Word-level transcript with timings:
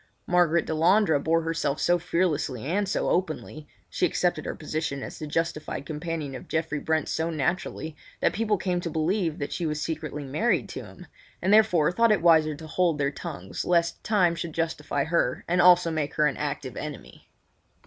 Margaret 0.25 0.65
Delandre 0.65 1.19
bore 1.23 1.43
herself 1.43 1.79
so 1.79 1.99
fearlessly 1.99 2.65
and 2.65 2.89
so 2.89 3.11
openly—she 3.11 4.03
accepted 4.03 4.45
her 4.47 4.55
position 4.55 5.03
as 5.03 5.19
the 5.19 5.27
justified 5.27 5.85
companion 5.85 6.33
of 6.33 6.47
Geoffrey 6.47 6.79
Brent 6.79 7.07
so 7.07 7.29
naturally 7.29 7.95
that 8.19 8.33
people 8.33 8.57
came 8.57 8.81
to 8.81 8.89
believe 8.89 9.37
that 9.37 9.53
she 9.53 9.67
was 9.67 9.79
secretly 9.79 10.23
married 10.25 10.69
to 10.69 10.83
him, 10.83 11.05
and 11.39 11.53
therefore 11.53 11.91
thought 11.91 12.11
it 12.11 12.23
wiser 12.23 12.55
to 12.55 12.65
hold 12.65 12.97
their 12.97 13.11
tongues 13.11 13.63
lest 13.63 14.03
time 14.03 14.33
should 14.33 14.53
justify 14.53 15.03
her 15.03 15.45
and 15.47 15.61
also 15.61 15.91
make 15.91 16.15
her 16.15 16.25
an 16.25 16.35
active 16.35 16.75
enemy. 16.75 17.29